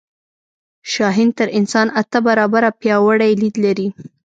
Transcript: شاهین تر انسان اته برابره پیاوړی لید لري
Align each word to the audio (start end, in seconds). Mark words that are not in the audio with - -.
شاهین 0.93 1.29
تر 1.37 1.47
انسان 1.59 1.87
اته 2.01 2.19
برابره 2.27 2.69
پیاوړی 2.81 3.31
لید 3.41 3.55
لري 3.65 3.87